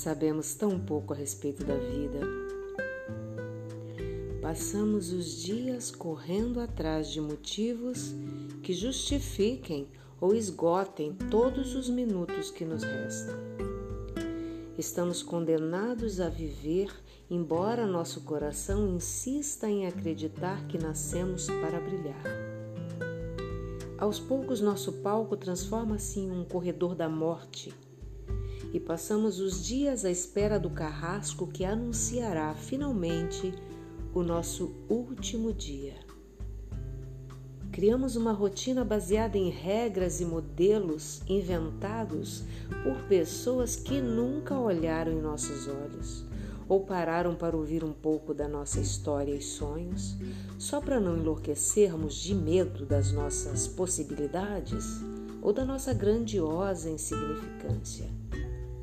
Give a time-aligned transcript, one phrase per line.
[0.00, 2.20] Sabemos tão pouco a respeito da vida.
[4.40, 8.14] Passamos os dias correndo atrás de motivos
[8.62, 9.86] que justifiquem
[10.18, 13.34] ou esgotem todos os minutos que nos restam.
[14.78, 16.90] Estamos condenados a viver,
[17.28, 22.24] embora nosso coração insista em acreditar que nascemos para brilhar.
[23.98, 27.70] Aos poucos, nosso palco transforma-se em um corredor da morte
[28.72, 33.52] e passamos os dias à espera do carrasco que anunciará finalmente
[34.14, 35.94] o nosso último dia.
[37.72, 42.42] Criamos uma rotina baseada em regras e modelos inventados
[42.82, 46.24] por pessoas que nunca olharam em nossos olhos
[46.70, 50.16] ou pararam para ouvir um pouco da nossa história e sonhos,
[50.56, 55.00] só para não enlouquecermos de medo das nossas possibilidades
[55.42, 58.08] ou da nossa grandiosa insignificância.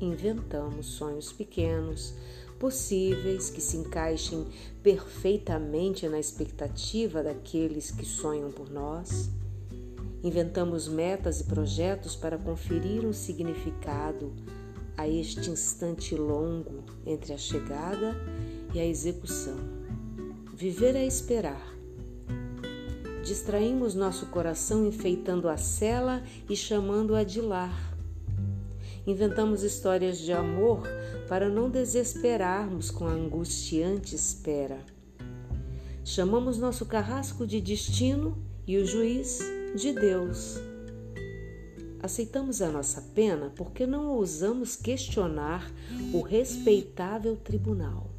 [0.00, 2.14] Inventamos sonhos pequenos,
[2.58, 4.46] possíveis que se encaixem
[4.82, 9.30] perfeitamente na expectativa daqueles que sonham por nós.
[10.22, 14.32] Inventamos metas e projetos para conferir um significado
[14.96, 18.16] a este instante longo entre a chegada
[18.74, 19.56] e a execução.
[20.54, 21.74] Viver é esperar.
[23.22, 27.87] Distraímos nosso coração enfeitando a cela e chamando-a de lar.
[29.08, 30.82] Inventamos histórias de amor
[31.30, 34.84] para não desesperarmos com a angustiante espera.
[36.04, 39.40] Chamamos nosso carrasco de destino e o juiz
[39.74, 40.58] de Deus.
[42.02, 45.72] Aceitamos a nossa pena porque não ousamos questionar
[46.12, 48.10] o respeitável tribunal.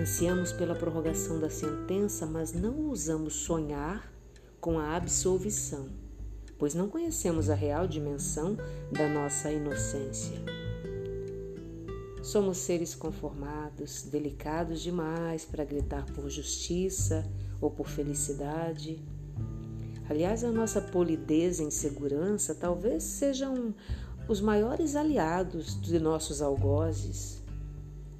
[0.00, 4.10] Ansiamos pela prorrogação da sentença, mas não ousamos sonhar
[4.58, 5.90] com a absolvição,
[6.58, 8.56] pois não conhecemos a real dimensão
[8.90, 10.36] da nossa inocência.
[12.22, 17.24] Somos seres conformados, delicados demais para gritar por justiça
[17.60, 19.00] ou por felicidade.
[20.08, 23.74] Aliás, a nossa polidez e insegurança talvez sejam
[24.28, 27.40] os maiores aliados de nossos algozes.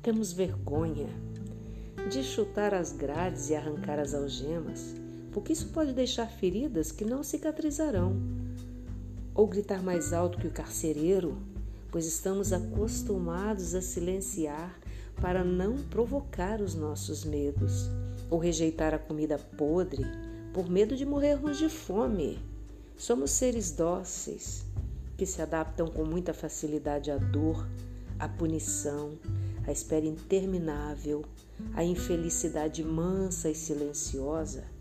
[0.03, 1.09] Temos vergonha
[2.09, 4.95] de chutar as grades e arrancar as algemas,
[5.37, 8.17] porque isso pode deixar feridas que não cicatrizarão.
[9.35, 11.37] Ou gritar mais alto que o carcereiro
[11.91, 14.75] pois estamos acostumados a silenciar
[15.21, 17.91] para não provocar os nossos medos,
[18.31, 20.07] ou rejeitar a comida podre
[20.55, 22.39] por medo de morrermos de fome.
[22.97, 24.65] Somos seres dóceis
[25.19, 27.69] que se adaptam com muita facilidade à dor,
[28.19, 29.19] à punição,
[29.67, 31.27] à espera interminável,
[31.75, 34.76] à infelicidade mansa e silenciosa.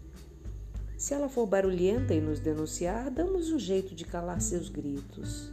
[0.97, 5.51] Se ela for barulhenta e nos denunciar, damos um jeito de calar seus gritos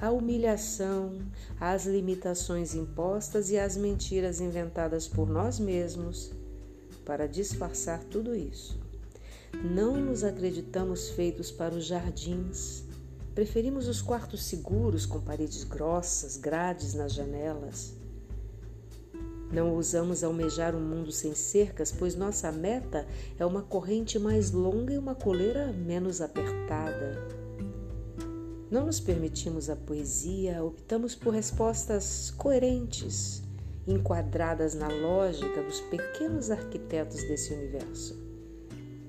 [0.00, 1.18] a humilhação,
[1.60, 6.32] as limitações impostas e as mentiras inventadas por nós mesmos
[7.04, 8.80] para disfarçar tudo isso.
[9.62, 12.82] Não nos acreditamos feitos para os jardins.
[13.34, 17.99] Preferimos os quartos seguros com paredes grossas, grades nas janelas.
[19.52, 23.06] Não ousamos almejar um mundo sem cercas, pois nossa meta
[23.38, 27.40] é uma corrente mais longa e uma coleira menos apertada.
[28.70, 33.42] Não nos permitimos a poesia, optamos por respostas coerentes,
[33.84, 38.16] enquadradas na lógica dos pequenos arquitetos desse universo.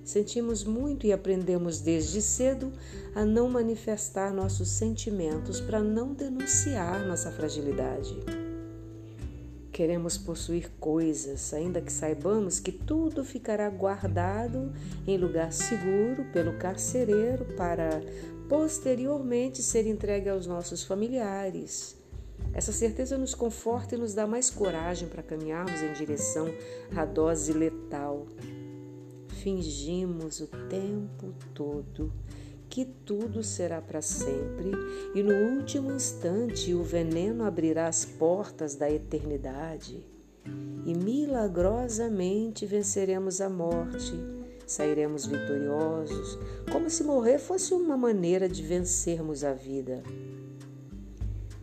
[0.04, 2.72] Sentimos muito e aprendemos desde cedo
[3.14, 8.18] a não manifestar nossos sentimentos para não denunciar nossa fragilidade.
[9.72, 14.74] Queremos possuir coisas, ainda que saibamos que tudo ficará guardado
[15.08, 18.02] em lugar seguro pelo carcereiro para
[18.50, 21.96] posteriormente ser entregue aos nossos familiares.
[22.54, 26.48] Essa certeza nos conforta e nos dá mais coragem para caminharmos em direção
[26.94, 28.26] à dose letal.
[29.42, 32.12] Fingimos o tempo todo
[32.72, 34.72] que tudo será para sempre
[35.14, 40.04] e no último instante o veneno abrirá as portas da eternidade
[40.86, 44.14] e milagrosamente venceremos a morte
[44.72, 46.40] sairemos vitoriosos,
[46.72, 50.02] como se morrer fosse uma maneira de vencermos a vida.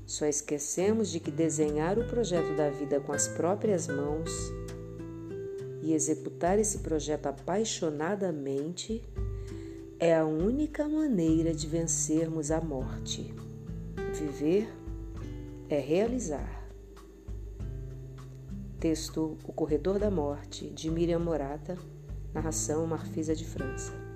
[0.07, 4.31] Só esquecemos de que desenhar o projeto da vida com as próprias mãos
[5.83, 9.03] e executar esse projeto apaixonadamente
[10.01, 13.35] é a única maneira de vencermos a morte.
[14.15, 14.73] Viver
[15.69, 16.69] é realizar.
[18.79, 21.77] Texto O Corredor da Morte, de Miriam Morata
[22.33, 24.08] Narração Marfisa de França.